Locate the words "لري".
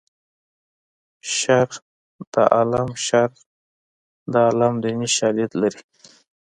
5.61-5.81